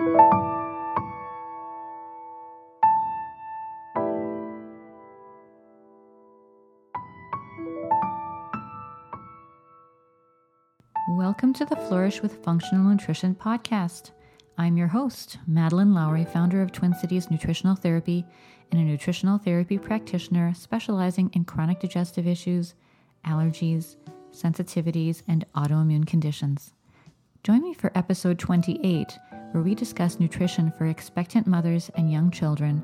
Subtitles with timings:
[0.00, 0.16] Welcome
[11.52, 14.12] to the Flourish with Functional Nutrition podcast.
[14.56, 18.24] I'm your host, Madeline Lowry, founder of Twin Cities Nutritional Therapy
[18.72, 22.74] and a nutritional therapy practitioner specializing in chronic digestive issues,
[23.26, 23.96] allergies,
[24.32, 26.72] sensitivities, and autoimmune conditions.
[27.42, 29.18] Join me for episode 28,
[29.52, 32.82] where we discuss nutrition for expectant mothers and young children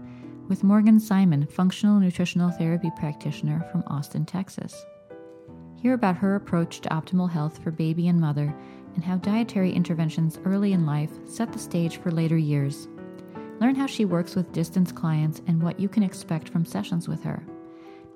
[0.49, 4.85] with Morgan Simon, functional nutritional therapy practitioner from Austin, Texas.
[5.81, 8.55] Hear about her approach to optimal health for baby and mother
[8.95, 12.89] and how dietary interventions early in life set the stage for later years.
[13.61, 17.23] Learn how she works with distance clients and what you can expect from sessions with
[17.23, 17.43] her.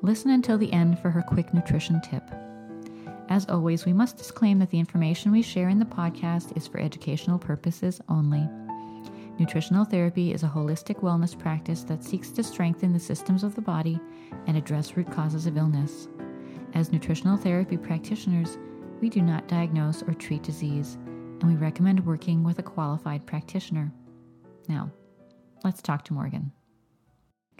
[0.02, 2.22] Listen until the end for her quick nutrition tip.
[3.30, 6.80] As always, we must disclaim that the information we share in the podcast is for
[6.80, 8.44] educational purposes only.
[9.38, 13.60] Nutritional therapy is a holistic wellness practice that seeks to strengthen the systems of the
[13.60, 14.00] body
[14.48, 16.08] and address root causes of illness.
[16.74, 18.58] As nutritional therapy practitioners,
[19.00, 23.92] we do not diagnose or treat disease, and we recommend working with a qualified practitioner.
[24.68, 24.90] Now,
[25.62, 26.50] let's talk to Morgan.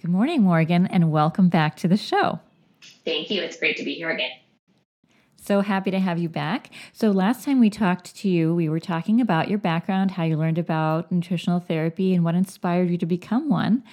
[0.01, 2.41] Good morning, Morgan, and welcome back to the show.
[3.05, 3.41] Thank you.
[3.41, 4.31] It's great to be here again.
[5.43, 6.69] So happy to have you back.
[6.93, 10.37] So, last time we talked to you, we were talking about your background, how you
[10.37, 13.83] learned about nutritional therapy, and what inspired you to become one,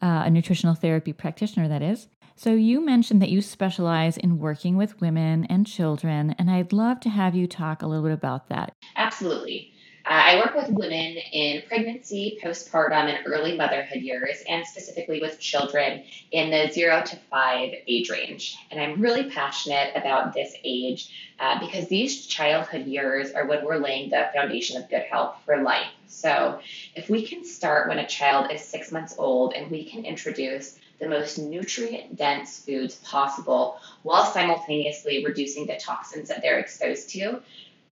[0.00, 2.06] uh, a nutritional therapy practitioner, that is.
[2.36, 7.00] So, you mentioned that you specialize in working with women and children, and I'd love
[7.00, 8.72] to have you talk a little bit about that.
[8.94, 9.71] Absolutely.
[10.04, 15.38] Uh, I work with women in pregnancy, postpartum, and early motherhood years, and specifically with
[15.38, 18.56] children in the zero to five age range.
[18.70, 23.78] And I'm really passionate about this age uh, because these childhood years are when we're
[23.78, 25.90] laying the foundation of good health for life.
[26.08, 26.60] So,
[26.96, 30.78] if we can start when a child is six months old and we can introduce
[30.98, 37.40] the most nutrient dense foods possible while simultaneously reducing the toxins that they're exposed to,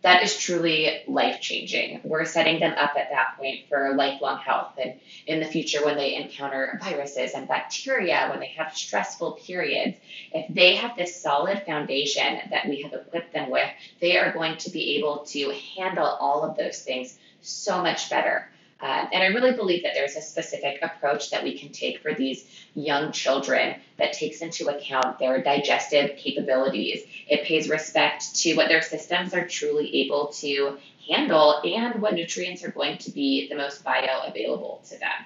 [0.01, 1.99] that is truly life changing.
[2.03, 4.73] We're setting them up at that point for lifelong health.
[4.81, 9.97] And in the future, when they encounter viruses and bacteria, when they have stressful periods,
[10.31, 14.57] if they have this solid foundation that we have equipped them with, they are going
[14.57, 18.49] to be able to handle all of those things so much better.
[18.81, 22.13] Uh, and I really believe that there's a specific approach that we can take for
[22.13, 22.45] these
[22.75, 27.03] young children that takes into account their digestive capabilities.
[27.27, 30.77] It pays respect to what their systems are truly able to
[31.09, 35.25] handle and what nutrients are going to be the most bioavailable to them.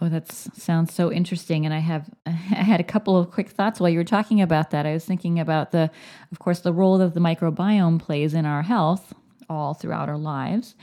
[0.00, 1.66] Oh, that sounds so interesting.
[1.66, 4.70] And I have I had a couple of quick thoughts while you were talking about
[4.70, 4.86] that.
[4.86, 5.90] I was thinking about the,
[6.30, 9.12] of course, the role that the microbiome plays in our health
[9.50, 10.74] all throughout our lives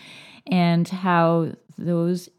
[0.49, 2.29] and how those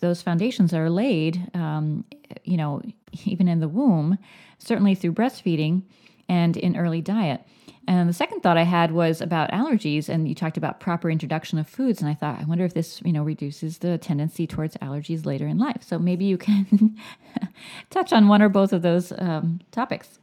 [0.00, 2.04] those foundations are laid, um,
[2.44, 2.82] you know,
[3.24, 4.18] even in the womb,
[4.58, 5.82] certainly through breastfeeding
[6.28, 7.42] and in early diet.
[7.86, 11.58] And the second thought I had was about allergies, and you talked about proper introduction
[11.58, 14.76] of foods, and I thought, I wonder if this, you know, reduces the tendency towards
[14.78, 15.82] allergies later in life.
[15.82, 16.96] So maybe you can
[17.90, 20.18] touch on one or both of those um, topics.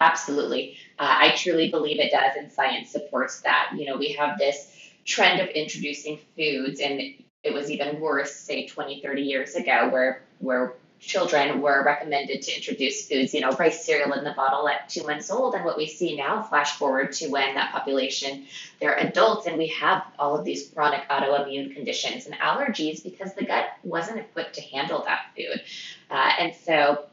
[0.00, 3.72] Absolutely, uh, I truly believe it does, and science supports that.
[3.76, 7.00] You know, we have this trend of introducing foods and
[7.42, 12.54] it was even worse say 20 30 years ago where where children were recommended to
[12.54, 15.54] introduce foods you know rice cereal in the bottle at two months old.
[15.54, 18.46] And what we see now flash forward to when that population
[18.80, 23.44] they're adults and we have all of these chronic autoimmune conditions and allergies because the
[23.44, 25.62] gut wasn't equipped to handle that food.
[26.10, 27.04] Uh, and so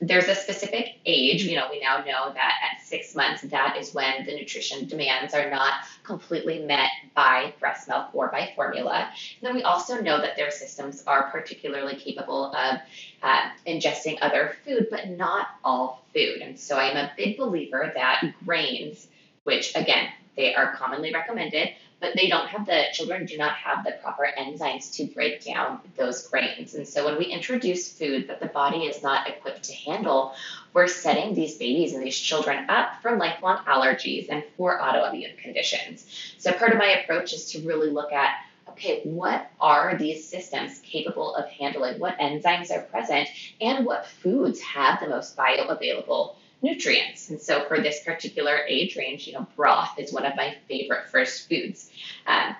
[0.00, 1.44] there's a specific age.
[1.44, 5.34] You know, we now know that at six months, that is when the nutrition demands
[5.34, 9.10] are not completely met by breast milk or by formula.
[9.10, 12.80] And then we also know that their systems are particularly capable of
[13.22, 16.40] uh, ingesting other food, but not all food.
[16.40, 19.06] And so I'm a big believer that grains,
[19.44, 23.84] which again, they are commonly recommended, but they don't have the children do not have
[23.84, 26.74] the proper enzymes to break down those grains.
[26.74, 30.34] And so when we introduce food that the body is not equipped to handle,
[30.72, 36.06] we're setting these babies and these children up for lifelong allergies and for autoimmune conditions.
[36.38, 38.34] So part of my approach is to really look at
[38.70, 41.98] okay, what are these systems capable of handling?
[41.98, 43.28] What enzymes are present?
[43.60, 47.30] And what foods have the most bioavailable nutrients.
[47.30, 51.08] And so for this particular age range, you know, broth is one of my favorite
[51.08, 51.90] first foods
[52.26, 52.54] um,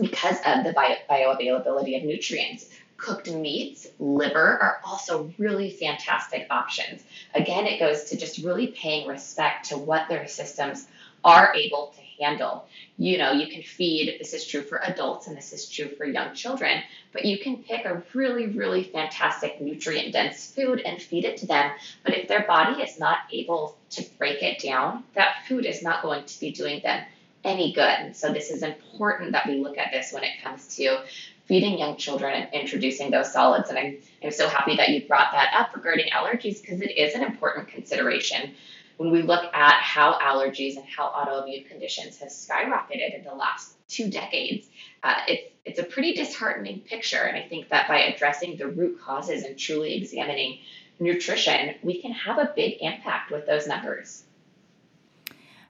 [0.00, 2.68] because of the bio- bioavailability of nutrients.
[2.96, 7.02] Cooked meats, liver are also really fantastic options.
[7.34, 10.86] Again, it goes to just really paying respect to what their systems
[11.22, 12.66] are able to handle.
[12.96, 16.04] You know, you can feed, this is true for adults and this is true for
[16.04, 16.82] young children,
[17.12, 21.46] but you can pick a really, really fantastic nutrient dense food and feed it to
[21.46, 21.72] them.
[22.04, 26.02] But if their body is not able to break it down, that food is not
[26.02, 27.04] going to be doing them
[27.44, 27.84] any good.
[27.84, 31.04] And so this is important that we look at this when it comes to
[31.46, 33.68] feeding young children and introducing those solids.
[33.70, 37.14] And I'm, I'm so happy that you brought that up regarding allergies because it is
[37.14, 38.54] an important consideration
[38.96, 43.76] when we look at how allergies and how autoimmune conditions have skyrocketed in the last
[43.88, 44.68] two decades.
[45.02, 49.00] Uh, it's it's a pretty disheartening picture, and I think that by addressing the root
[49.00, 50.60] causes and truly examining
[51.00, 54.22] nutrition, we can have a big impact with those numbers.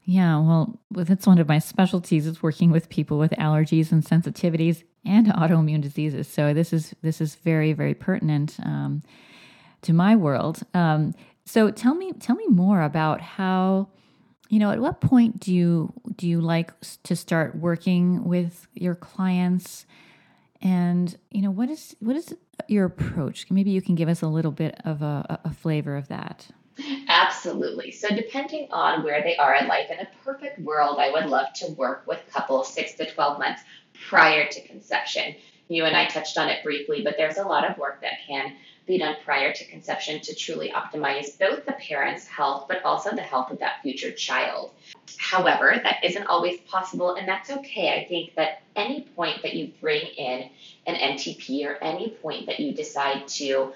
[0.04, 4.84] Yeah, well, that's one of my specialties is working with people with allergies and sensitivities
[5.04, 6.28] and autoimmune diseases.
[6.28, 9.02] So this is this is very very pertinent um,
[9.82, 10.60] to my world.
[10.74, 11.14] Um,
[11.46, 13.88] so tell me tell me more about how
[14.50, 16.72] you know at what point do you do you like
[17.04, 19.86] to start working with your clients
[20.60, 22.34] and you know what is what is
[22.68, 26.08] your approach maybe you can give us a little bit of a, a flavor of
[26.08, 26.48] that
[27.08, 27.90] Absolutely.
[27.90, 31.52] So, depending on where they are in life, in a perfect world, I would love
[31.54, 33.62] to work with couples six to 12 months
[34.08, 35.36] prior to conception.
[35.68, 38.54] You and I touched on it briefly, but there's a lot of work that can
[38.86, 43.22] be done prior to conception to truly optimize both the parent's health, but also the
[43.22, 44.70] health of that future child.
[45.18, 48.00] However, that isn't always possible, and that's okay.
[48.00, 50.48] I think that any point that you bring in
[50.86, 53.72] an NTP or any point that you decide to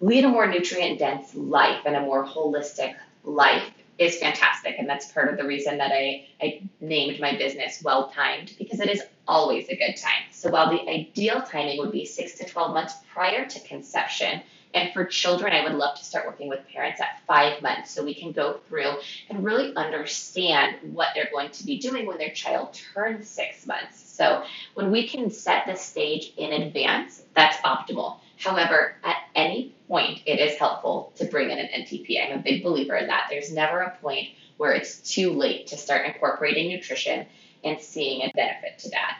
[0.00, 2.94] lead a more nutrient dense life and a more holistic
[3.24, 4.76] life is fantastic.
[4.78, 8.80] And that's part of the reason that I, I named my business Well Timed because
[8.80, 10.24] it is always a good time.
[10.30, 14.42] So while the ideal timing would be six to 12 months prior to conception,
[14.74, 18.04] and for children, I would love to start working with parents at five months so
[18.04, 18.92] we can go through
[19.30, 23.98] and really understand what they're going to be doing when their child turns six months.
[23.98, 24.44] So
[24.74, 28.18] when we can set the stage in advance, that's optimal.
[28.38, 32.24] However, at any point, it is helpful to bring in an NTP.
[32.24, 33.26] I'm a big believer in that.
[33.30, 37.26] There's never a point where it's too late to start incorporating nutrition
[37.64, 39.18] and seeing a benefit to that.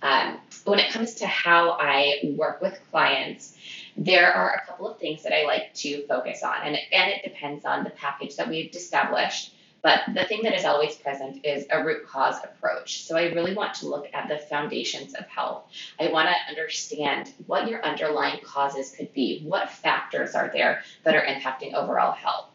[0.00, 3.56] Um, when it comes to how I work with clients,
[3.96, 7.24] there are a couple of things that I like to focus on, and again, it
[7.24, 9.52] depends on the package that we've established.
[9.82, 13.04] But the thing that is always present is a root cause approach.
[13.04, 15.64] So I really want to look at the foundations of health.
[16.00, 19.42] I want to understand what your underlying causes could be.
[19.44, 22.46] What factors are there that are impacting overall health?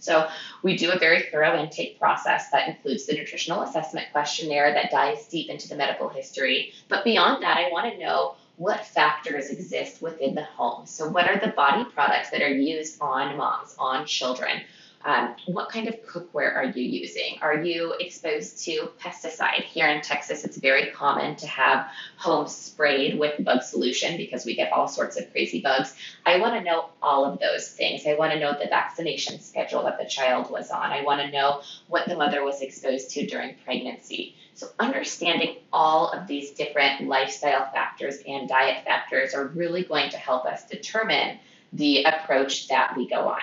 [0.00, 0.28] So
[0.62, 5.28] we do a very thorough intake process that includes the nutritional assessment questionnaire that dives
[5.28, 6.72] deep into the medical history.
[6.88, 10.86] But beyond that, I want to know what factors exist within the home.
[10.86, 14.62] So what are the body products that are used on moms, on children?
[15.02, 17.38] Um, what kind of cookware are you using?
[17.40, 19.62] Are you exposed to pesticide?
[19.62, 21.88] Here in Texas, it's very common to have
[22.18, 25.94] homes sprayed with bug solution because we get all sorts of crazy bugs.
[26.26, 28.02] I want to know all of those things.
[28.06, 30.90] I want to know the vaccination schedule that the child was on.
[30.90, 34.34] I want to know what the mother was exposed to during pregnancy.
[34.52, 40.18] So, understanding all of these different lifestyle factors and diet factors are really going to
[40.18, 41.38] help us determine
[41.72, 43.40] the approach that we go on.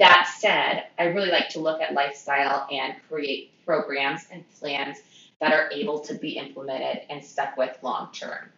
[0.00, 4.96] That said, I really like to look at lifestyle and create programs and plans
[5.42, 8.48] that are able to be implemented and stuck with long term.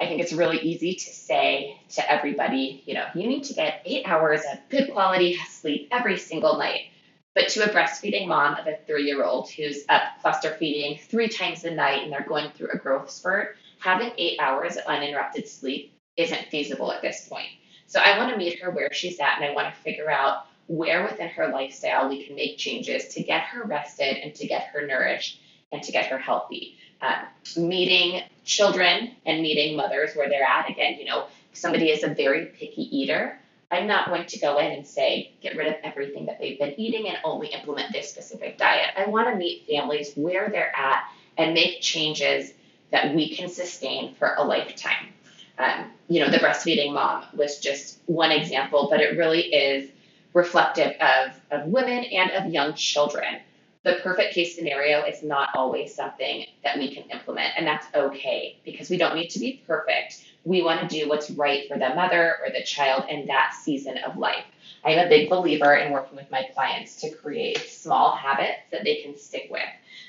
[0.00, 3.82] I think it's really easy to say to everybody, you know, you need to get
[3.84, 6.86] eight hours of good quality sleep every single night.
[7.34, 11.28] But to a breastfeeding mom of a three year old who's up cluster feeding three
[11.28, 15.46] times a night and they're going through a growth spurt, having eight hours of uninterrupted
[15.46, 17.48] sleep isn't feasible at this point.
[17.86, 20.46] So I want to meet her where she's at and I want to figure out
[20.66, 24.68] where within her lifestyle we can make changes to get her rested and to get
[24.72, 25.40] her nourished
[25.72, 26.78] and to get her healthy.
[27.02, 30.70] Um, meeting children and meeting mothers where they're at.
[30.70, 33.38] Again, you know, somebody is a very picky eater,
[33.74, 36.78] I'm not going to go in and say, get rid of everything that they've been
[36.78, 38.90] eating and only implement this specific diet.
[38.96, 41.04] I want to meet families where they're at
[41.36, 42.52] and make changes
[42.90, 45.08] that we can sustain for a lifetime.
[45.58, 49.90] Um, you know, the breastfeeding mom was just one example, but it really is
[50.34, 53.40] reflective of, of women and of young children.
[53.84, 58.56] The perfect case scenario is not always something that we can implement, and that's okay
[58.64, 60.24] because we don't need to be perfect.
[60.44, 63.98] We want to do what's right for the mother or the child in that season
[63.98, 64.44] of life.
[64.84, 68.84] I am a big believer in working with my clients to create small habits that
[68.84, 69.62] they can stick with.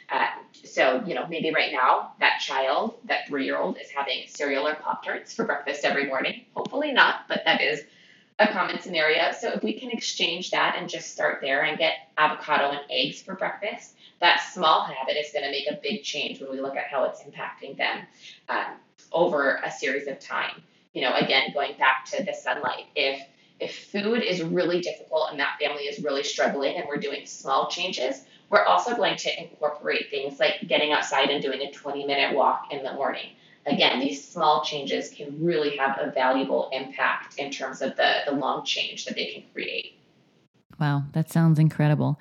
[0.09, 0.27] Uh,
[0.63, 4.67] so, you know, maybe right now that child, that three year old, is having cereal
[4.67, 6.45] or Pop Tarts for breakfast every morning.
[6.55, 7.83] Hopefully not, but that is
[8.39, 9.31] a common scenario.
[9.31, 13.21] So if we can exchange that and just start there and get avocado and eggs
[13.21, 16.75] for breakfast, that small habit is going to make a big change when we look
[16.75, 18.05] at how it's impacting them
[18.49, 18.75] um,
[19.11, 20.63] over a series of time.
[20.93, 23.21] You know, again, going back to the sunlight, if
[23.57, 27.69] if food is really difficult and that family is really struggling and we're doing small
[27.69, 32.35] changes, we're also going to incorporate things like getting outside and doing a 20 minute
[32.35, 33.29] walk in the morning
[33.65, 38.31] again, these small changes can really have a valuable impact in terms of the, the
[38.31, 39.97] long change that they can create.
[40.79, 42.19] Wow, that sounds incredible.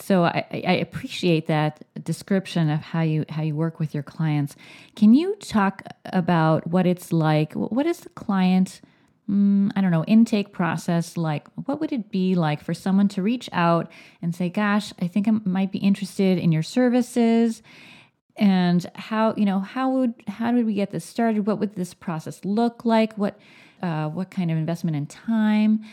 [0.00, 4.56] So I, I appreciate that description of how you how you work with your clients.
[4.96, 7.52] Can you talk about what it's like?
[7.52, 8.80] What is the client?
[9.30, 11.46] Mm, I don't know, intake process like?
[11.64, 15.28] What would it be like for someone to reach out and say, Gosh, I think
[15.28, 17.62] I might be interested in your services?
[18.36, 21.46] And how you know how would how did we get this started?
[21.46, 23.16] What would this process look like?
[23.16, 23.38] What
[23.82, 25.84] uh, what kind of investment in time?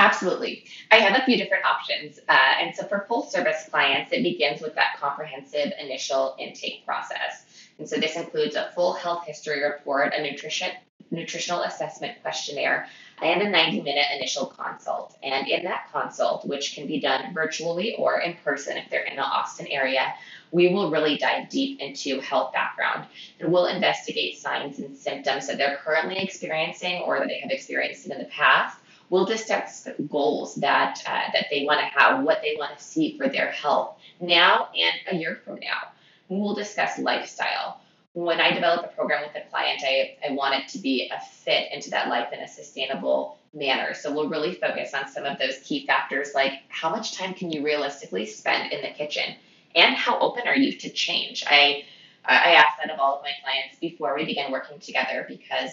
[0.00, 0.64] Absolutely.
[0.90, 4.60] I have a few different options uh, and so for full service clients it begins
[4.60, 7.46] with that comprehensive initial intake process.
[7.78, 10.70] And so this includes a full health history report a nutrition
[11.10, 12.88] nutritional assessment questionnaire
[13.22, 15.16] and a 90 minute initial consult.
[15.22, 19.16] And in that consult, which can be done virtually or in person if they're in
[19.16, 20.14] the Austin area,
[20.54, 23.04] we will really dive deep into health background
[23.40, 28.06] and we'll investigate signs and symptoms that they're currently experiencing or that they have experienced
[28.06, 28.78] in the past.
[29.10, 33.18] We'll discuss goals that uh, that they want to have, what they want to see
[33.18, 35.88] for their health now and a year from now.
[36.28, 37.80] We'll discuss lifestyle.
[38.12, 41.20] When I develop a program with a client, I, I want it to be a
[41.20, 43.92] fit into that life in a sustainable manner.
[43.92, 47.50] So we'll really focus on some of those key factors like how much time can
[47.50, 49.34] you realistically spend in the kitchen?
[49.74, 51.44] And how open are you to change?
[51.46, 51.84] I
[52.24, 55.72] I ask that of all of my clients before we begin working together because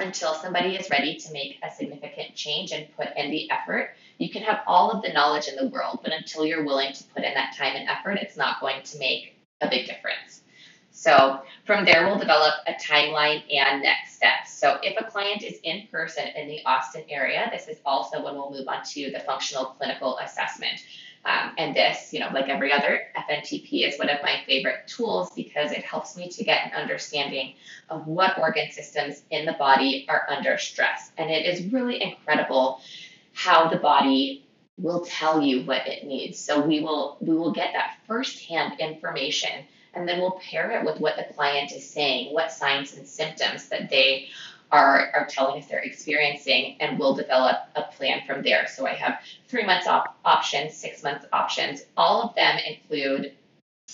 [0.00, 4.28] until somebody is ready to make a significant change and put in the effort, you
[4.30, 7.24] can have all of the knowledge in the world, but until you're willing to put
[7.24, 10.42] in that time and effort, it's not going to make a big difference.
[10.90, 14.52] So from there, we'll develop a timeline and next steps.
[14.52, 18.34] So if a client is in person in the Austin area, this is also when
[18.34, 20.82] we'll move on to the functional clinical assessment.
[21.24, 25.30] Um, and this, you know, like every other FNTP, is one of my favorite tools
[25.34, 27.54] because it helps me to get an understanding
[27.90, 31.12] of what organ systems in the body are under stress.
[31.18, 32.80] And it is really incredible
[33.34, 34.46] how the body
[34.78, 36.38] will tell you what it needs.
[36.38, 39.50] So we will we will get that firsthand information
[39.94, 43.68] and then we'll pair it with what the client is saying, what signs and symptoms
[43.68, 44.28] that they
[44.70, 48.66] are, are telling us they're experiencing, and we'll develop a plan from there.
[48.68, 51.82] So I have three months op- options, six months options.
[51.96, 53.32] All of them include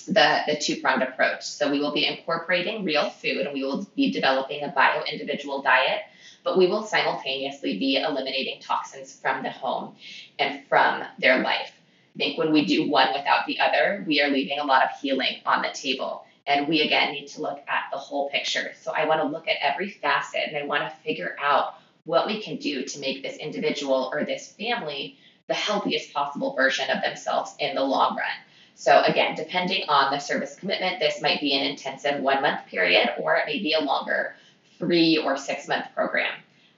[0.06, 1.44] the, the two pronged approach.
[1.44, 5.62] So we will be incorporating real food and we will be developing a bio individual
[5.62, 6.02] diet,
[6.42, 9.94] but we will simultaneously be eliminating toxins from the home
[10.38, 11.72] and from their life.
[12.14, 14.90] I think when we do one without the other, we are leaving a lot of
[15.00, 16.26] healing on the table.
[16.46, 18.72] And we again need to look at the whole picture.
[18.82, 21.74] So I want to look at every facet and I want to figure out
[22.04, 26.90] what we can do to make this individual or this family the healthiest possible version
[26.90, 28.36] of themselves in the long run.
[28.74, 33.10] So again, depending on the service commitment, this might be an intensive one month period
[33.18, 34.34] or it may be a longer
[34.78, 36.32] three or six month program.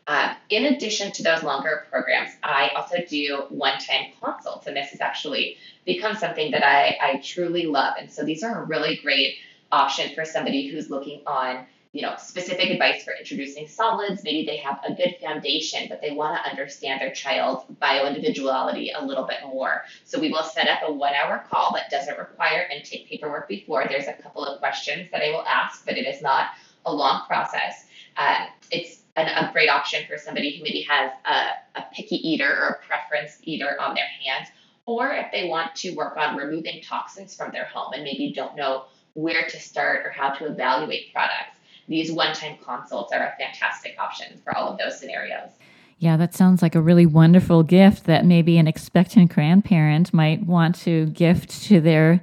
[0.09, 4.91] Um, in addition to those longer programs, I also do one time consults, and this
[4.91, 7.95] has actually become something that I, I truly love.
[7.99, 9.39] And so these are a really great
[9.73, 14.23] option for somebody who's looking on you know specific advice for introducing solids.
[14.23, 19.05] Maybe they have a good foundation but they want to understand their child's bioindividuality a
[19.05, 19.83] little bit more.
[20.05, 23.87] So we will set up a one hour call that doesn't require intake paperwork before.
[23.89, 26.49] There's a couple of questions that i will ask but it is not
[26.85, 27.87] a long process.
[28.17, 32.51] Uh, it's an, a great option for somebody who maybe has a, a picky eater
[32.51, 34.49] or a preference eater on their hands
[34.87, 38.55] or if they want to work on removing toxins from their home and maybe don't
[38.55, 38.85] know
[39.17, 41.59] where to start or how to evaluate products.
[41.89, 45.51] These one time consults are a fantastic option for all of those scenarios.
[45.99, 50.75] Yeah, that sounds like a really wonderful gift that maybe an expectant grandparent might want
[50.83, 52.21] to gift to their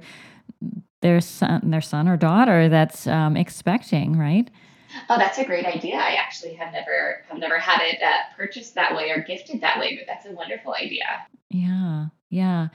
[1.00, 4.48] their son, their son or daughter that's um, expecting, right?
[5.10, 5.96] Oh, that's a great idea.
[5.96, 9.80] I actually have never have never had it uh, purchased that way or gifted that
[9.80, 11.26] way, but that's a wonderful idea.
[11.50, 12.68] Yeah, yeah.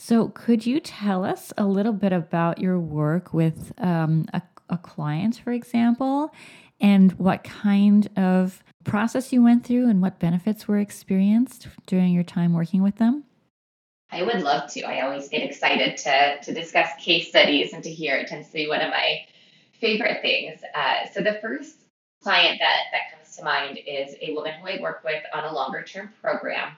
[0.00, 4.40] So, could you tell us a little bit about your work with um, a,
[4.70, 6.32] a client, for example,
[6.80, 12.22] and what kind of process you went through and what benefits were experienced during your
[12.22, 13.24] time working with them?
[14.12, 14.82] I would love to.
[14.82, 18.54] I always get excited to, to discuss case studies and to hear it tends to
[18.54, 19.26] be one of my
[19.80, 20.60] favorite things.
[20.74, 21.76] Uh, so the first
[22.22, 25.52] client that, that comes to mind is a woman who I work with on a
[25.52, 26.72] longer term program.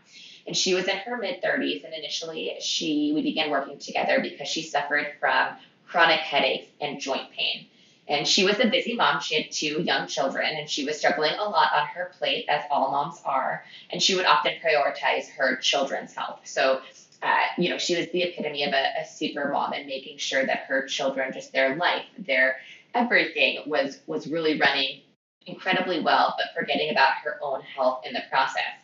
[0.47, 4.49] And she was in her mid 30s, and initially she we began working together because
[4.49, 5.57] she suffered from
[5.87, 7.67] chronic headaches and joint pain.
[8.09, 9.21] And she was a busy mom.
[9.21, 12.65] She had two young children, and she was struggling a lot on her plate, as
[12.71, 13.65] all moms are.
[13.91, 16.41] And she would often prioritize her children's health.
[16.43, 16.81] So,
[17.23, 20.45] uh, you know, she was the epitome of a, a super mom and making sure
[20.45, 22.57] that her children, just their life, their
[22.95, 25.03] everything was was really running
[25.47, 28.80] incredibly well, but forgetting about her own health in the process.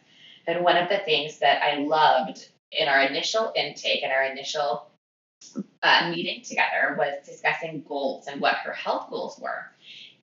[0.47, 4.88] And one of the things that I loved in our initial intake and our initial
[5.83, 9.67] uh, meeting together was discussing goals and what her health goals were.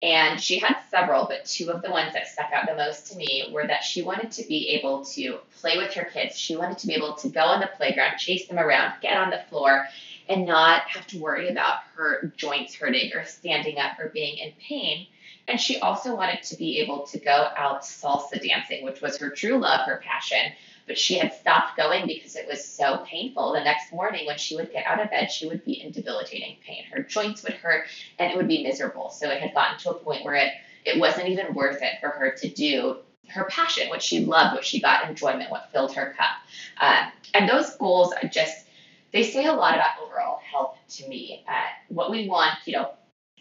[0.01, 3.18] And she had several, but two of the ones that stuck out the most to
[3.18, 6.38] me were that she wanted to be able to play with her kids.
[6.38, 9.30] She wanted to be able to go on the playground, chase them around, get on
[9.30, 9.88] the floor,
[10.30, 14.53] and not have to worry about her joints hurting or standing up or being in
[14.60, 15.08] pain.
[15.48, 19.30] And she also wanted to be able to go out salsa dancing, which was her
[19.30, 20.53] true love, her passion
[20.86, 23.53] but she had stopped going because it was so painful.
[23.53, 26.58] The next morning, when she would get out of bed, she would be in debilitating
[26.65, 26.84] pain.
[26.92, 27.86] Her joints would hurt
[28.20, 29.10] and it would be miserable.
[29.10, 30.53] So it had gotten to a point where it,
[30.86, 32.98] it wasn't even worth it for her to do
[33.30, 36.36] her passion, what she loved, what she got enjoyment, what filled her cup.
[36.80, 38.68] Uh, and those goals just,
[39.13, 41.43] they say a lot about overall health to me.
[41.48, 41.53] Uh,
[41.89, 42.91] what we want, you know,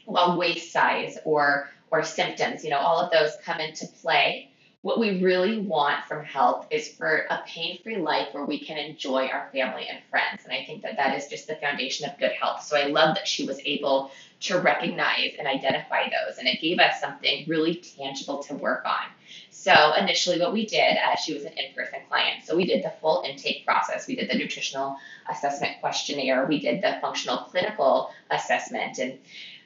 [0.07, 4.53] well, waist size or or symptoms, you know, all of those come into play
[4.83, 8.77] what we really want from health is for a pain free life where we can
[8.77, 10.43] enjoy our family and friends.
[10.45, 12.65] And I think that that is just the foundation of good health.
[12.65, 14.11] So I love that she was able
[14.43, 16.39] to recognize and identify those.
[16.39, 19.07] And it gave us something really tangible to work on.
[19.51, 22.45] So initially, what we did, uh, she was an in person client.
[22.45, 24.07] So we did the full intake process.
[24.07, 24.97] We did the nutritional
[25.31, 28.99] assessment questionnaire, we did the functional clinical assessment.
[28.99, 29.19] And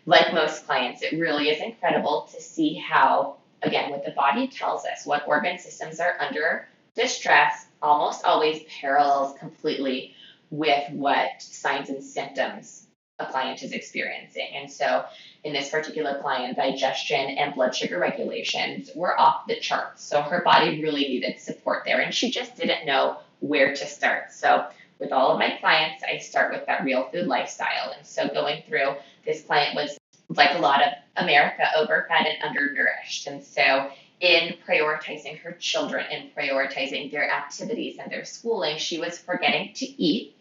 [0.05, 4.85] like most clients, it really is incredible to see how again, what the body tells
[4.85, 10.15] us, what organ systems are under distress, almost always parallels completely
[10.51, 12.87] with what signs and symptoms
[13.19, 14.49] a client is experiencing.
[14.55, 15.05] And so,
[15.43, 20.05] in this particular client, digestion and blood sugar regulations were off the charts.
[20.05, 24.33] So, her body really needed support there, and she just didn't know where to start.
[24.33, 24.67] So,
[24.99, 27.93] with all of my clients, I start with that real food lifestyle.
[27.97, 29.99] And so, going through this client was
[30.29, 33.27] like a lot of America, overfed and undernourished.
[33.27, 39.19] And so, in prioritizing her children and prioritizing their activities and their schooling, she was
[39.19, 40.36] forgetting to eat.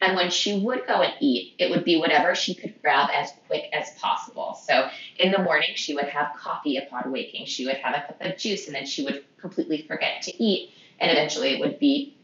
[0.00, 3.32] And when she would go and eat, it would be whatever she could grab as
[3.46, 4.58] quick as possible.
[4.66, 7.46] So in the morning, she would have coffee upon waking.
[7.46, 10.70] She would have a cup of juice, and then she would completely forget to eat.
[10.98, 12.16] And eventually, it would be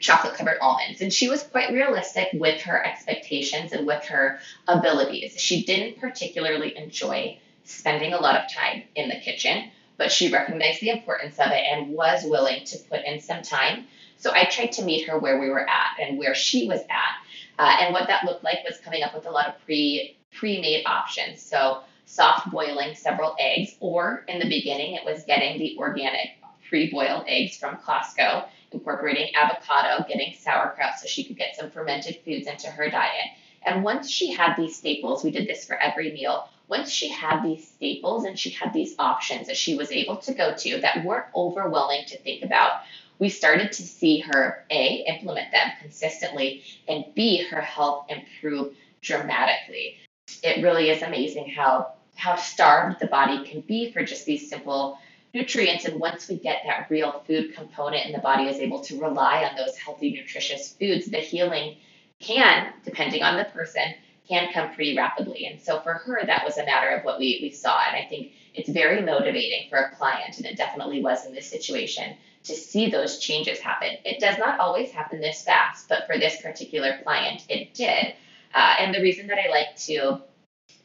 [0.00, 1.00] chocolate covered almonds.
[1.00, 5.40] And she was quite realistic with her expectations and with her abilities.
[5.40, 10.80] She didn't particularly enjoy spending a lot of time in the kitchen, but she recognized
[10.80, 13.86] the importance of it and was willing to put in some time.
[14.22, 17.58] So I tried to meet her where we were at and where she was at.
[17.58, 20.84] Uh, and what that looked like was coming up with a lot of pre pre-made
[20.86, 21.42] options.
[21.42, 26.30] So soft boiling several eggs, or in the beginning, it was getting the organic
[26.68, 32.46] pre-boiled eggs from Costco incorporating avocado, getting sauerkraut so she could get some fermented foods
[32.46, 33.26] into her diet.
[33.64, 36.48] And once she had these staples, we did this for every meal.
[36.68, 40.32] Once she had these staples and she had these options that she was able to
[40.32, 42.82] go to that weren't overwhelming to think about,
[43.22, 49.98] we started to see her A, implement them consistently, and B, her health improve dramatically.
[50.42, 54.98] It really is amazing how how starved the body can be for just these simple
[55.32, 55.84] nutrients.
[55.84, 59.44] And once we get that real food component and the body is able to rely
[59.44, 61.76] on those healthy, nutritious foods, the healing
[62.18, 63.94] can, depending on the person,
[64.28, 65.46] can come pretty rapidly.
[65.46, 67.78] And so for her, that was a matter of what we, we saw.
[67.86, 71.48] And I think it's very motivating for a client, and it definitely was in this
[71.48, 73.90] situation, to see those changes happen.
[74.04, 78.14] It does not always happen this fast, but for this particular client, it did.
[78.54, 80.22] Uh, and the reason that I like to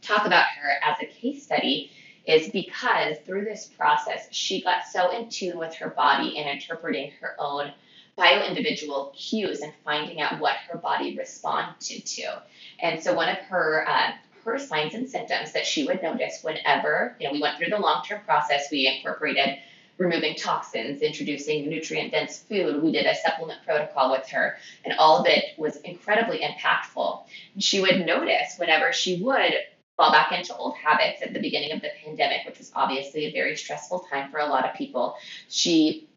[0.01, 1.91] talk about her as a case study
[2.25, 7.11] is because through this process, she got so in tune with her body and interpreting
[7.21, 7.71] her own
[8.15, 12.41] bio individual cues and finding out what her body responded to.
[12.79, 14.11] And so, one of her uh,
[14.43, 17.77] her signs and symptoms that she would notice whenever you know we went through the
[17.77, 19.57] long term process, we incorporated
[19.97, 22.81] removing toxins, introducing nutrient dense food.
[22.81, 27.25] We did a supplement protocol with her, and all of it was incredibly impactful.
[27.59, 29.53] She would notice whenever she would
[29.95, 33.31] fall back into old habits at the beginning of the pandemic, which was obviously a
[33.31, 35.15] very stressful time for a lot of people.
[35.49, 36.07] She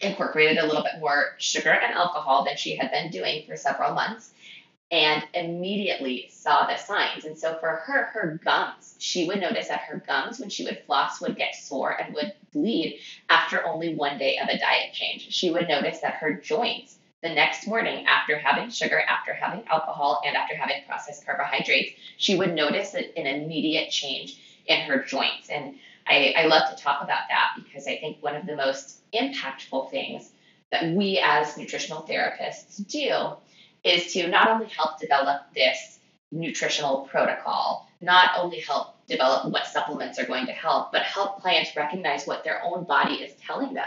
[0.00, 3.94] incorporated a little bit more sugar and alcohol than she had been doing for several
[3.94, 4.32] months.
[4.90, 7.24] And immediately saw the signs.
[7.24, 10.82] And so for her, her gums, she would notice that her gums, when she would
[10.86, 15.30] floss, would get sore and would bleed after only one day of a diet change.
[15.30, 20.22] She would notice that her joints the next morning after having sugar, after having alcohol,
[20.24, 25.50] and after having processed carbohydrates, she would notice an immediate change in her joints.
[25.50, 25.74] And
[26.06, 29.90] I, I love to talk about that because I think one of the most impactful
[29.90, 30.30] things
[30.70, 33.32] that we as nutritional therapists do
[33.84, 35.98] is to not only help develop this
[36.30, 41.74] nutritional protocol, not only help develop what supplements are going to help, but help clients
[41.74, 43.86] recognize what their own body is telling them.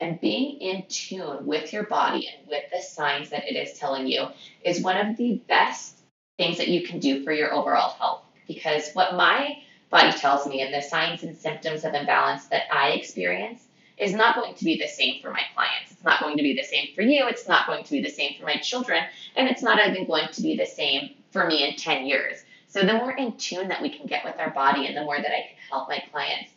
[0.00, 4.06] And being in tune with your body and with the signs that it is telling
[4.06, 4.28] you
[4.62, 5.98] is one of the best
[6.36, 8.22] things that you can do for your overall health.
[8.46, 9.58] Because what my
[9.90, 13.62] body tells me and the signs and symptoms of imbalance that I experience
[14.00, 15.92] is not going to be the same for my clients.
[15.92, 17.26] It's not going to be the same for you.
[17.26, 19.04] It's not going to be the same for my children.
[19.36, 22.44] And it's not even going to be the same for me in 10 years.
[22.68, 25.16] So the more in tune that we can get with our body and the more
[25.16, 26.50] that I can help my clients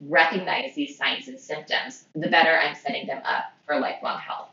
[0.00, 4.48] recognize these signs and symptoms, the better I'm setting them up for lifelong health.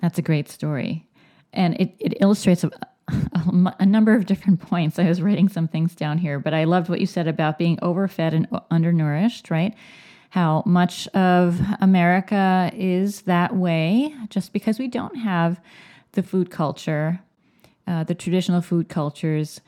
[0.00, 1.06] That's a great story.
[1.52, 2.70] And it, it illustrates a,
[3.08, 4.98] a, a, number of different points.
[4.98, 7.78] I was writing some things down here, but I loved what you said about being
[7.82, 9.74] overfed and undernourished, right?
[10.30, 15.60] How much of America is that way just because we don't have
[16.12, 17.20] the food culture,
[17.86, 19.60] uh, the traditional food cultures,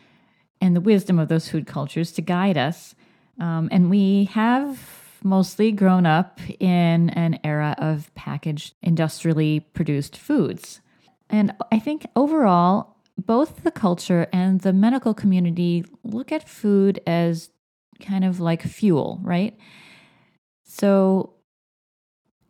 [0.61, 2.95] and the wisdom of those food cultures to guide us.
[3.39, 10.81] Um, and we have mostly grown up in an era of packaged, industrially produced foods.
[11.29, 17.51] And I think overall, both the culture and the medical community look at food as
[18.01, 19.57] kind of like fuel, right?
[20.71, 21.35] So,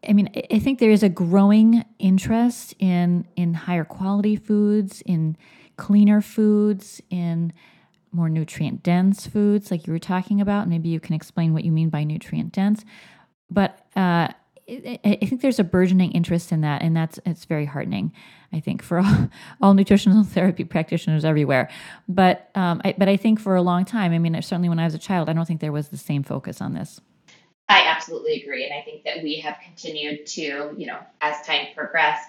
[0.06, 5.38] I mean, I think there is a growing interest in in higher quality foods, in
[5.76, 7.54] cleaner foods, in
[8.12, 10.68] more nutrient dense foods, like you were talking about.
[10.68, 12.85] Maybe you can explain what you mean by nutrient dense.
[13.50, 14.28] But uh,
[14.68, 18.12] I think there's a burgeoning interest in that, and that's it's very heartening.
[18.52, 19.30] I think for all,
[19.62, 21.70] all nutritional therapy practitioners everywhere.
[22.06, 24.85] But um, I, but I think for a long time, I mean, certainly when I
[24.85, 27.00] was a child, I don't think there was the same focus on this.
[27.70, 31.68] I absolutely agree, and I think that we have continued to, you know, as time
[31.72, 32.28] progressed,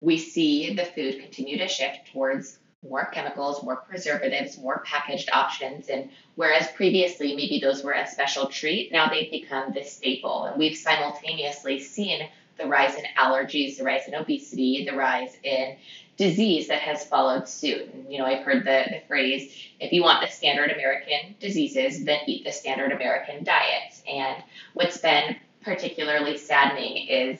[0.00, 2.56] we see the food continue to shift towards
[2.88, 5.88] more chemicals, more preservatives, more packaged options.
[5.88, 10.44] And whereas previously maybe those were a special treat, now they've become the staple.
[10.44, 15.76] And we've simultaneously seen the rise in allergies, the rise in obesity, the rise in
[16.16, 17.92] disease that has followed suit.
[17.92, 22.04] And, you know, I've heard the, the phrase, if you want the standard American diseases,
[22.04, 23.89] then eat the standard American diet.
[24.08, 24.42] And
[24.74, 27.38] what's been particularly saddening is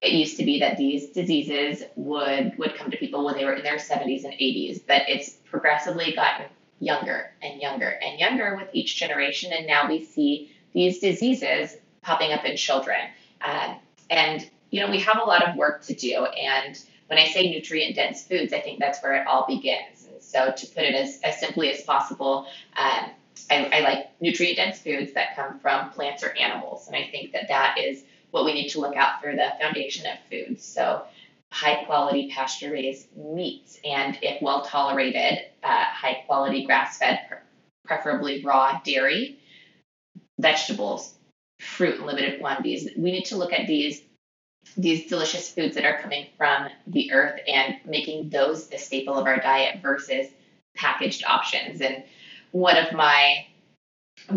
[0.00, 3.54] it used to be that these diseases would would come to people when they were
[3.54, 6.46] in their 70s and 80s but it's progressively gotten
[6.82, 9.52] younger and younger and younger with each generation.
[9.52, 12.98] And now we see these diseases popping up in children.
[13.40, 13.76] Uh,
[14.10, 16.26] and you know we have a lot of work to do.
[16.26, 20.06] And when i say nutrient dense foods i think that's where it all begins.
[20.10, 23.10] And so to put it as, as simply as possible um,
[23.50, 27.32] I, I like nutrient dense foods that come from plants or animals and i think
[27.32, 30.64] that that is what we need to look out for the foundation of foods.
[30.64, 31.04] So,
[31.52, 37.20] high quality pasture raised meats, and if well tolerated, uh, high quality grass fed,
[37.84, 39.38] preferably raw dairy,
[40.40, 41.14] vegetables,
[41.60, 42.88] fruit in limited quantities.
[42.96, 44.02] We need to look at these
[44.76, 49.26] these delicious foods that are coming from the earth and making those the staple of
[49.26, 50.28] our diet versus
[50.76, 51.80] packaged options.
[51.80, 52.04] And
[52.52, 53.46] one of my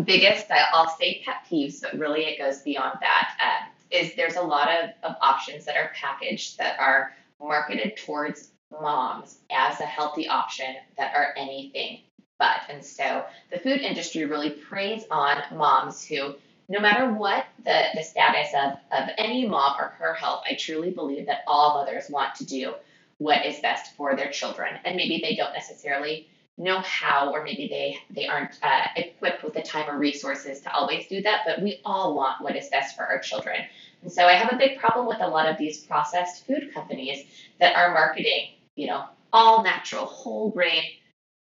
[0.04, 3.36] biggest, I'll say pet peeves, but really it goes beyond that.
[3.42, 8.48] Uh, is there's a lot of, of options that are packaged that are marketed towards
[8.72, 12.00] moms as a healthy option that are anything
[12.38, 12.60] but.
[12.68, 16.34] And so the food industry really preys on moms who,
[16.68, 20.90] no matter what the, the status of, of any mom or her health, I truly
[20.90, 22.74] believe that all mothers want to do
[23.18, 24.74] what is best for their children.
[24.84, 29.54] And maybe they don't necessarily know how, or maybe they they aren't uh, equipped with
[29.54, 31.42] the time or resources to always do that.
[31.46, 33.56] But we all want what is best for our children.
[34.02, 37.26] And so I have a big problem with a lot of these processed food companies
[37.60, 40.82] that are marketing, you know, all natural, whole grain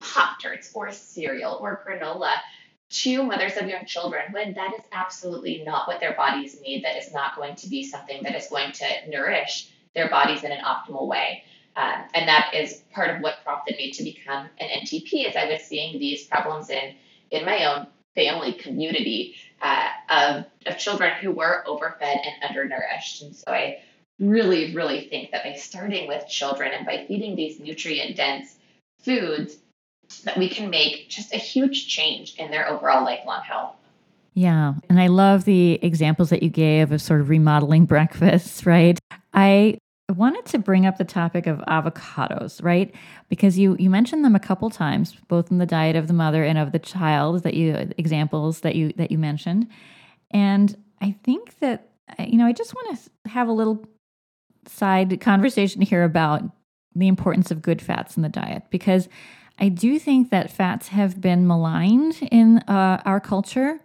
[0.00, 2.32] Pop Tarts or cereal or granola
[2.88, 6.84] to mothers of young children when that is absolutely not what their bodies need.
[6.84, 10.52] That is not going to be something that is going to nourish their bodies in
[10.52, 11.42] an optimal way.
[11.76, 15.46] Um, and that is part of what prompted me to become an NTP as I
[15.46, 16.94] was seeing these problems in,
[17.30, 23.22] in my own family community uh, of, of children who were overfed and undernourished.
[23.22, 23.80] And so I
[24.18, 28.56] really, really think that by starting with children and by feeding these nutrient dense
[29.00, 29.58] foods
[30.24, 33.74] that we can make just a huge change in their overall lifelong health.
[34.34, 34.74] Yeah.
[34.88, 38.98] And I love the examples that you gave of sort of remodeling breakfasts, right?
[39.34, 39.78] I
[40.12, 42.94] wanted to bring up the topic of avocados, right?
[43.28, 46.44] Because you you mentioned them a couple times, both in the diet of the mother
[46.44, 49.66] and of the child that you examples that you that you mentioned.
[50.30, 51.88] And I think that
[52.18, 53.84] you know, I just want to have a little
[54.66, 56.42] side conversation here about
[56.94, 59.08] the importance of good fats in the diet because
[59.58, 63.80] I do think that fats have been maligned in uh, our culture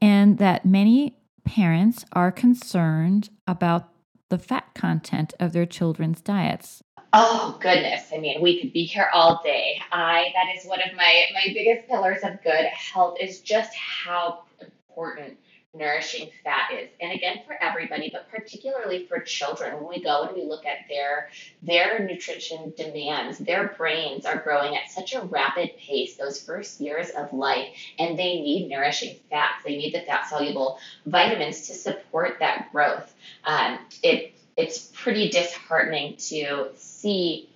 [0.00, 3.88] and that many parents are concerned about
[4.30, 6.82] the fat content of their children's diets.
[7.12, 8.04] Oh goodness.
[8.14, 9.80] I mean, we could be here all day.
[9.92, 14.44] I that is one of my my biggest pillars of good health is just how
[14.60, 15.36] important
[15.72, 16.88] nourishing fat is.
[17.00, 20.88] And again for everybody but particularly for children when we go and we look at
[20.88, 21.28] their
[21.62, 27.10] their nutrition demands their brains are growing at such a rapid pace those first years
[27.10, 29.62] of life and they need nourishing fats.
[29.64, 33.12] They need the fat soluble vitamins to support that growth.
[33.44, 37.48] Um, it it's pretty disheartening to see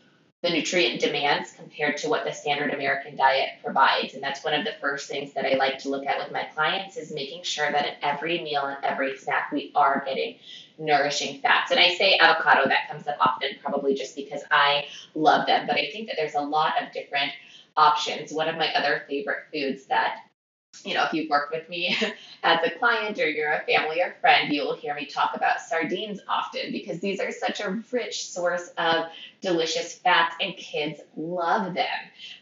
[0.44, 4.12] the nutrient demands compared to what the standard American diet provides.
[4.12, 6.44] And that's one of the first things that I like to look at with my
[6.54, 10.36] clients is making sure that in every meal and every snack we are getting
[10.76, 11.70] nourishing fats.
[11.70, 15.76] And I say avocado, that comes up often probably just because I love them, but
[15.76, 17.32] I think that there's a lot of different
[17.74, 18.30] options.
[18.30, 20.26] One of my other favorite foods that
[20.84, 21.96] you know, if you've worked with me
[22.42, 25.60] as a client or you're a family or friend, you will hear me talk about
[25.60, 29.06] sardines often because these are such a rich source of
[29.40, 31.86] delicious fats and kids love them.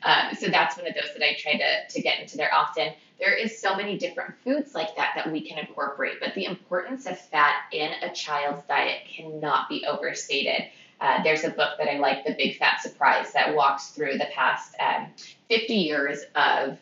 [0.02, 2.92] Um, so that's one of those that I try to, to get into there often.
[3.18, 7.06] There is so many different foods like that that we can incorporate, but the importance
[7.06, 10.68] of fat in a child's diet cannot be overstated.
[11.00, 14.28] Uh, there's a book that I like, The Big Fat Surprise, that walks through the
[14.32, 15.08] past um,
[15.48, 16.78] 50 years of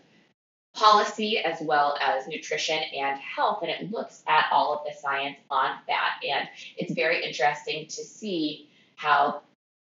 [0.75, 5.37] policy as well as nutrition and health, and it looks at all of the science
[5.51, 6.23] on fat.
[6.29, 9.43] And it's very interesting to see how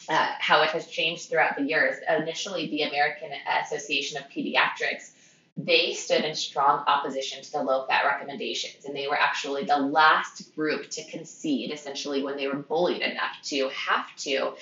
[0.10, 1.96] uh, how it has changed throughout the years.
[2.10, 3.30] Initially, the American
[3.62, 5.12] Association of Pediatrics
[5.56, 9.78] they stood in strong opposition to the low fat recommendations, and they were actually the
[9.78, 14.54] last group to concede, essentially, when they were bullied enough to have to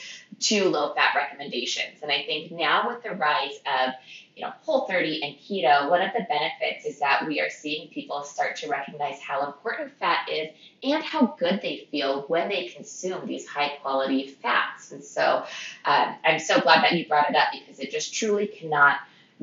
[0.42, 2.00] to low fat recommendations.
[2.02, 3.94] And I think now with the rise of
[4.36, 7.90] you know, Whole 30 and keto, one of the benefits is that we are seeing
[7.90, 10.50] people start to recognize how important fat is
[10.84, 14.92] and how good they feel when they consume these high quality fats.
[14.92, 15.44] And so
[15.86, 18.98] um, I'm so glad that you brought it up because it just truly cannot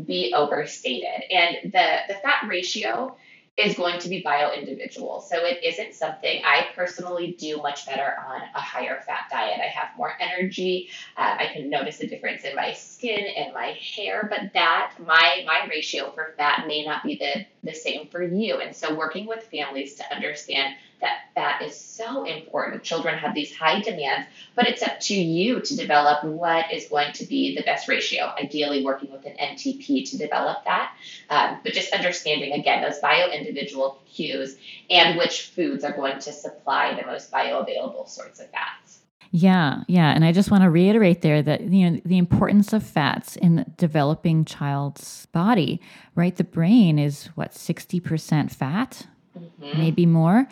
[0.05, 1.31] be overstated.
[1.31, 3.17] And the, the fat ratio
[3.59, 5.21] is going to be bio individual.
[5.21, 9.59] So it isn't something I personally do much better on a higher fat diet.
[9.61, 10.91] I have more energy.
[11.17, 15.43] Uh, I can notice a difference in my skin and my hair, but that my
[15.45, 18.61] my ratio for fat may not be the the same for you.
[18.61, 22.83] And so working with families to understand that fat is so important.
[22.83, 27.13] Children have these high demands, but it's up to you to develop what is going
[27.15, 28.33] to be the best ratio.
[28.39, 30.93] Ideally, working with an NTP to develop that.
[31.31, 34.57] Um, but just understanding, again, those bio individual cues
[34.91, 38.99] and which foods are going to supply the most bioavailable sorts of fats.
[39.31, 42.83] Yeah, yeah, and I just want to reiterate there that you know the importance of
[42.83, 45.83] fats in developing child's body,
[46.15, 46.35] right?
[46.35, 49.07] The brain is what 60% fat,
[49.39, 49.79] mm-hmm.
[49.79, 50.49] maybe more.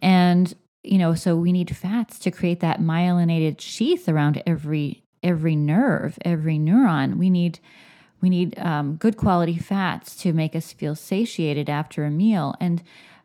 [0.00, 5.56] And you know, so we need fats to create that myelinated sheath around every every
[5.56, 7.16] nerve, every neuron.
[7.16, 7.58] We need
[8.20, 12.82] we need um, good quality fats to make us feel satiated after a meal, and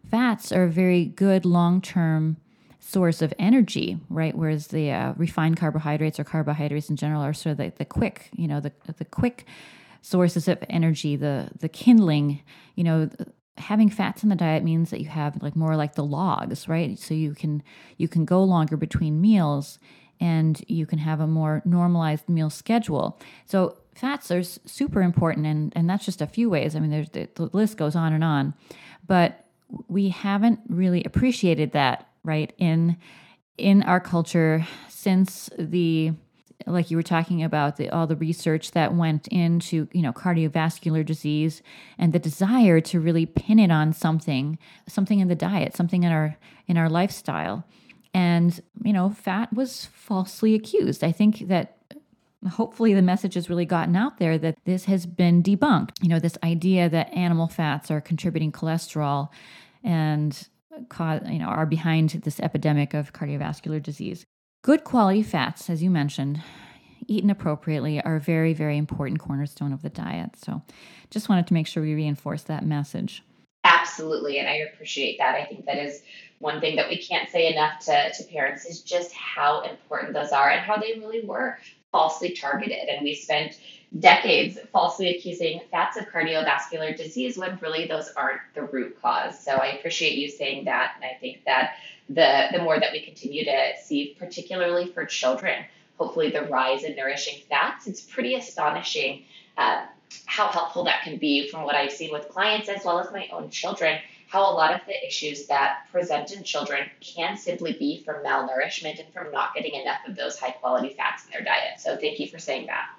[0.10, 2.38] fats are a very good long term
[2.80, 4.36] source of energy, right?
[4.36, 8.30] Whereas the uh, refined carbohydrates or carbohydrates in general are sort of the, the quick,
[8.36, 9.46] you know, the the quick
[10.02, 12.42] sources of energy, the the kindling,
[12.76, 13.10] you know,
[13.58, 16.98] having fats in the diet means that you have like more like the logs, right?
[16.98, 17.64] So you can
[17.98, 19.80] you can go longer between meals
[20.20, 23.20] and you can have a more normalized meal schedule.
[23.46, 26.76] So fats are super important and and that's just a few ways.
[26.76, 28.54] I mean there's the, the list goes on and on.
[29.06, 29.46] But
[29.88, 32.54] we haven't really appreciated that, right?
[32.58, 32.98] In
[33.58, 36.14] in our culture since the
[36.66, 41.06] like you were talking about the, all the research that went into you know cardiovascular
[41.06, 41.62] disease
[41.98, 46.12] and the desire to really pin it on something something in the diet something in
[46.12, 47.66] our in our lifestyle.
[48.14, 51.04] And you know fat was falsely accused.
[51.04, 51.78] I think that
[52.50, 55.92] hopefully the message has really gotten out there that this has been debunked.
[56.02, 59.30] You know this idea that animal fats are contributing cholesterol
[59.84, 60.48] and
[60.90, 64.26] cause you know are behind this epidemic of cardiovascular disease
[64.64, 66.42] Good quality fats, as you mentioned,
[67.06, 70.38] eaten appropriately, are a very, very important cornerstone of the diet.
[70.38, 70.62] So
[71.10, 73.24] just wanted to make sure we reinforce that message.
[73.66, 74.40] Absolutely.
[74.40, 75.36] And I appreciate that.
[75.36, 76.02] I think that is
[76.40, 80.32] one thing that we can't say enough to, to parents is just how important those
[80.32, 81.58] are and how they really were
[81.94, 82.90] falsely targeted.
[82.90, 83.58] And we spent
[84.00, 89.40] decades falsely accusing fats of cardiovascular disease when really those aren't the root cause.
[89.40, 90.96] So I appreciate you saying that.
[90.96, 91.76] And I think that
[92.10, 95.64] the, the more that we continue to see, particularly for children,
[95.98, 99.24] hopefully the rise in nourishing fats, it's pretty astonishing
[99.58, 99.86] uh,
[100.26, 103.28] how helpful that can be from what I've seen with clients as well as my
[103.32, 104.00] own children.
[104.34, 109.00] How a lot of the issues that present in children can simply be from malnourishment
[109.00, 111.80] and from not getting enough of those high quality fats in their diet.
[111.80, 112.90] So, thank you for saying that.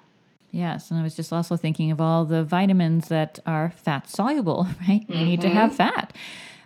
[0.51, 4.65] Yes, and I was just also thinking of all the vitamins that are fat soluble,
[4.87, 5.01] right?
[5.09, 5.25] You mm-hmm.
[5.25, 5.77] need to have mm-hmm.
[5.77, 6.15] fat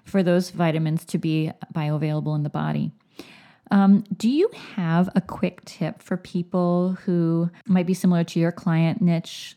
[0.04, 2.92] for those vitamins to be bioavailable in the body.
[3.72, 8.52] Um, do you have a quick tip for people who might be similar to your
[8.52, 9.56] client niche?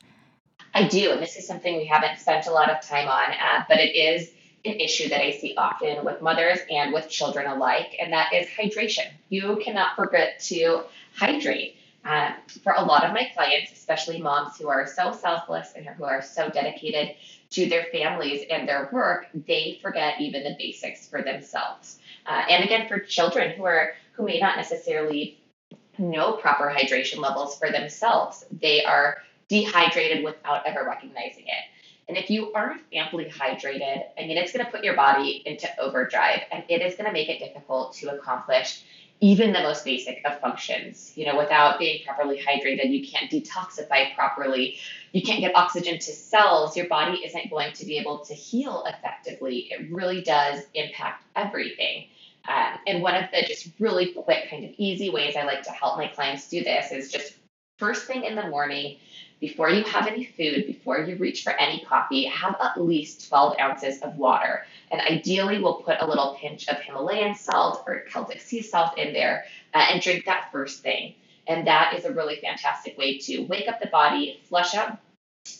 [0.73, 3.65] I do, and this is something we haven't spent a lot of time on, uh,
[3.69, 4.31] but it is
[4.65, 8.47] an issue that I see often with mothers and with children alike, and that is
[8.49, 9.07] hydration.
[9.29, 10.85] You cannot forget to
[11.17, 11.77] hydrate.
[12.05, 12.33] Uh,
[12.65, 16.21] for a lot of my clients, especially moms who are so selfless and who are
[16.21, 17.15] so dedicated
[17.51, 22.01] to their families and their work, they forget even the basics for themselves.
[22.27, 25.39] Uh, and again, for children who are who may not necessarily
[25.99, 31.65] know proper hydration levels for themselves, they are dehydrated without ever recognizing it.
[32.09, 35.69] And if you aren't amply hydrated, I mean, it's going to put your body into
[35.81, 38.83] overdrive and it is going to make it difficult to accomplish
[39.21, 41.13] even the most basic of functions.
[41.15, 44.79] You know, without being properly hydrated, you can't detoxify properly.
[45.13, 46.77] You can't get oxygen to cells.
[46.77, 49.69] Your body isn't going to be able to heal effectively.
[49.71, 52.09] It really does impact everything.
[52.49, 55.71] Um, and one of the just really quick, kind of easy ways I like to
[55.71, 57.35] help my clients do this is just
[57.79, 58.99] first thing in the morning,
[59.43, 63.57] before you have any food, before you reach for any coffee, have at least 12
[63.59, 64.65] ounces of water.
[64.93, 69.13] And ideally, we'll put a little pinch of Himalayan salt or Celtic sea salt in
[69.13, 71.17] there uh, and drink that first thing.
[71.49, 74.97] And that is a really fantastic way to wake up the body, flush out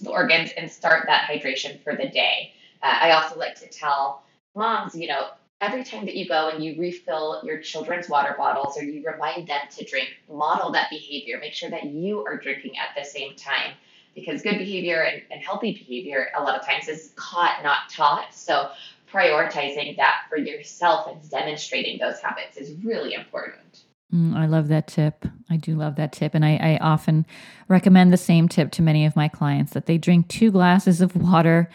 [0.01, 2.53] the organs, and start that hydration for the day.
[2.85, 4.23] Uh, I also like to tell
[4.55, 5.31] moms, you know,
[5.63, 9.47] every time that you go and you refill your children's water bottles or you remind
[9.47, 11.39] them to drink, model that behavior.
[11.41, 13.75] Make sure that you are drinking at the same time
[14.15, 18.35] because good behavior and, and healthy behavior a lot of times is caught, not taught.
[18.35, 18.71] So
[19.11, 23.85] prioritizing that for yourself and demonstrating those habits is really important.
[24.13, 25.25] Mm, I love that tip.
[25.49, 26.35] I do love that tip.
[26.35, 27.25] And I, I often
[27.69, 31.15] recommend the same tip to many of my clients that they drink two glasses of
[31.15, 31.71] water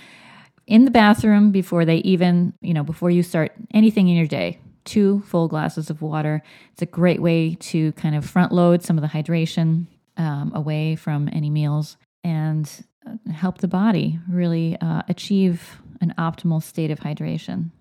[0.68, 4.60] in the bathroom before they even, you know, before you start anything in your day.
[4.84, 6.42] Two full glasses of water.
[6.74, 10.96] It's a great way to kind of front load some of the hydration um, away
[10.96, 12.70] from any meals and
[13.06, 17.72] uh, help the body really uh, achieve an optimal state of hydration.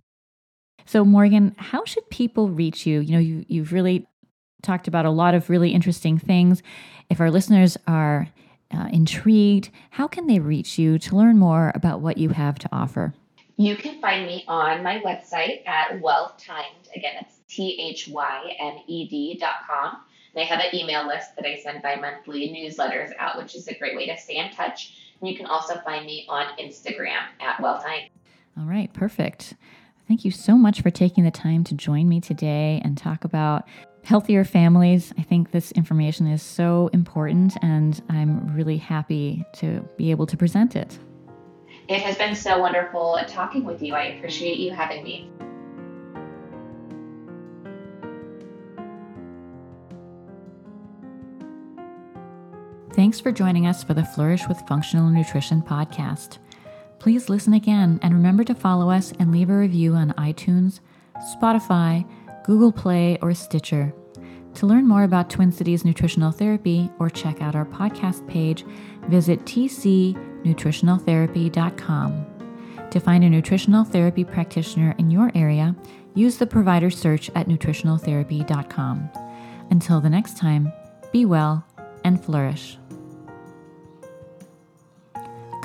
[0.85, 3.01] So, Morgan, how should people reach you?
[3.01, 4.07] You know, you, you've really
[4.62, 6.62] talked about a lot of really interesting things.
[7.11, 8.29] If our listeners are
[8.72, 12.68] uh, intrigued, how can they reach you to learn more about what you have to
[12.72, 13.14] offer?
[13.57, 16.94] You can find me on my website at Wellthymed.
[16.94, 19.98] Again, it's T H Y M E D dot com.
[20.35, 23.79] They have an email list that I send bi monthly newsletters out, which is a
[23.79, 25.12] great way to stay in touch.
[25.20, 28.11] And you can also find me on Instagram at Wellthymed.
[28.59, 29.55] All right, perfect.
[30.07, 33.66] Thank you so much for taking the time to join me today and talk about
[34.07, 35.12] healthier families.
[35.19, 40.37] I think this information is so important, and I'm really happy to be able to
[40.37, 40.97] present it.
[41.88, 43.95] It has been so wonderful talking with you.
[43.95, 45.31] I appreciate you having me.
[52.92, 56.38] Thanks for joining us for the Flourish with Functional Nutrition podcast.
[57.01, 60.79] Please listen again and remember to follow us and leave a review on iTunes,
[61.35, 62.09] Spotify,
[62.46, 63.92] Google Play, or Stitcher.
[64.54, 68.64] To learn more about Twin Cities Nutritional Therapy or check out our podcast page,
[69.09, 72.26] visit tcnutritionaltherapy.com.
[72.88, 75.74] To find a nutritional therapy practitioner in your area,
[76.14, 79.11] use the provider search at nutritionaltherapy.com.
[79.70, 80.72] Until the next time,
[81.12, 81.66] be well
[82.04, 82.78] and flourish.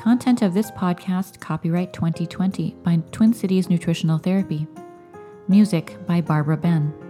[0.00, 4.66] Content of this podcast copyright 2020 by Twin Cities Nutritional Therapy.
[5.48, 7.01] Music by Barbara Ben.